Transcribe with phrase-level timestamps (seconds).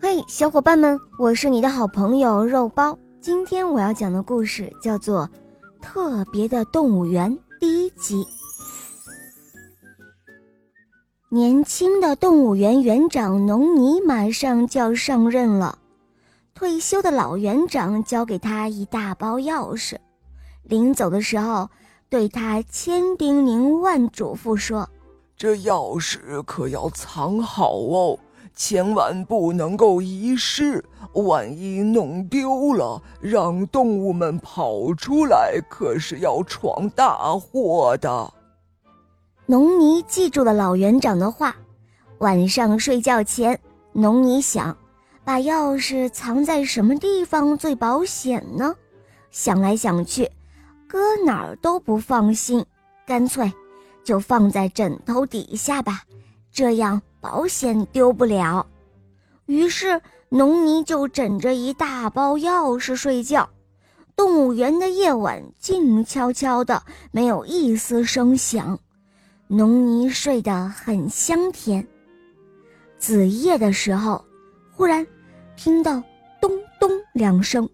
[0.00, 2.96] 嘿，小伙伴们，我是你的好朋友肉包。
[3.20, 5.28] 今天我要讲的故事叫做
[5.82, 8.24] 《特别的动物园》第一集。
[11.28, 15.76] 年轻的动物园园长农尼马上就要上任了，
[16.54, 19.96] 退休的老园长交给他一大包钥匙，
[20.62, 21.68] 临走的时候
[22.08, 24.88] 对他千叮咛万嘱咐说
[25.36, 28.16] ：“这钥匙可要藏好哦。”
[28.58, 38.34] 千万不能够遗失，万一弄丢了，让动物们跑出来，可是要闯大祸的。
[39.46, 41.54] 农尼记住了老园长的话，
[42.18, 43.60] 晚上睡觉前，
[43.92, 44.76] 农尼想，
[45.22, 48.74] 把钥匙藏在什么地方最保险呢？
[49.30, 50.28] 想来想去，
[50.88, 52.66] 搁哪儿都不放心，
[53.06, 53.52] 干脆
[54.02, 56.02] 就放在枕头底下吧，
[56.50, 57.00] 这样。
[57.20, 58.66] 保险丢不了，
[59.46, 63.48] 于是农尼就枕着一大包钥匙睡觉。
[64.14, 68.78] 动物园的夜晚静悄悄的，没有一丝声响，
[69.46, 71.86] 农尼睡得很香甜。
[72.98, 74.24] 子夜的时候，
[74.72, 75.06] 忽然
[75.56, 76.02] 听到
[76.40, 77.68] 咚咚两声，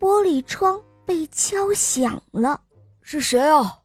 [0.00, 2.60] 玻璃窗被敲响了。
[3.00, 3.78] 是谁啊？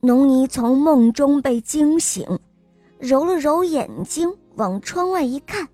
[0.00, 2.26] 农尼从梦中被惊醒。
[2.98, 5.68] 揉了揉眼睛，往窗外一看，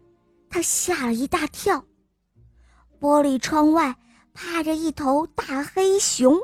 [0.50, 1.84] 他吓了一大跳。
[3.00, 3.96] 玻璃窗外
[4.34, 6.36] 趴着一头大黑熊。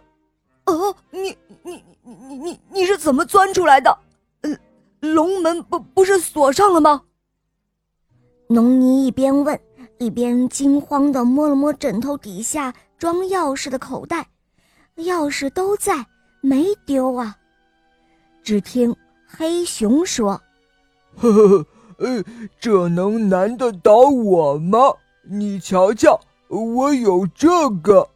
[0.66, 3.98] 哦，你你你你你你是怎么钻出来的？
[4.42, 4.56] 呃，
[5.00, 7.02] 龙门不不是锁上了吗？
[8.48, 9.58] 农尼一边问，
[9.98, 14.28] 一边惊慌的摸了摸枕头底下装钥匙的口袋，
[14.96, 16.06] 钥匙都在，
[16.40, 17.36] 没丢啊。
[18.42, 18.94] 只听
[19.26, 20.40] 黑熊说。
[21.20, 21.66] 呵呵呵，
[21.98, 22.24] 呃，
[22.60, 24.78] 这能难得倒我吗？
[25.28, 28.08] 你瞧瞧，我有这个。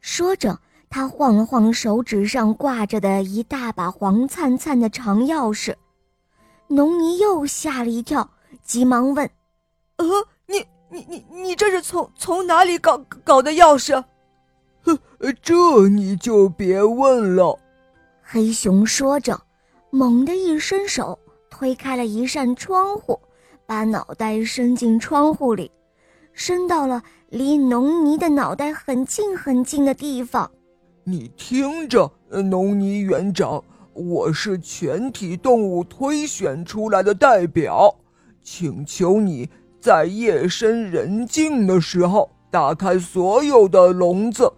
[0.00, 5.74] 说着，他晃了晃手指上挂着的一大把黄灿灿的长钥匙。
[6.68, 8.30] 农尼又吓了一跳，
[8.62, 9.28] 急忙问
[9.96, 10.06] ：“呃，
[10.46, 14.02] 你你你你这是从从哪里搞搞的钥匙
[14.84, 14.98] ？”“呵，
[15.42, 17.58] 这你就别问了。”
[18.22, 19.38] 黑熊说着，
[19.90, 21.18] 猛地一伸手。
[21.56, 23.16] 推开了一扇窗户，
[23.64, 25.70] 把脑袋伸进窗户里，
[26.32, 30.50] 伸到了离农尼的脑袋很近很近的地方。
[31.04, 37.94] 你听着，农尼园长，我是全体动物推选出来的代表，
[38.42, 39.48] 请求你
[39.78, 44.52] 在夜深人静的时候打开所有的笼子，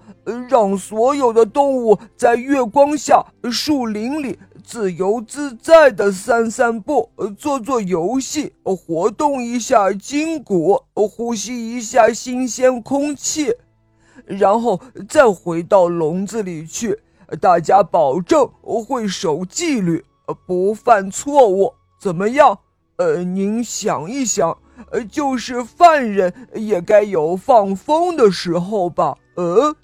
[0.49, 4.39] 让所有的动物在月光下、树林里。
[4.67, 13.55] 自由自在的散散步，做做游戏，活动一下筋骨，呼吸一下新鲜空气，
[14.25, 16.99] 然后再回到笼子里去。
[17.41, 20.05] 大家保证会守纪律，
[20.49, 21.73] 不犯错误。
[22.01, 22.59] 怎么样？
[22.97, 24.59] 呃，您想一想，
[24.91, 29.17] 呃，就是犯人也该有放风的时候吧？
[29.37, 29.77] 呃。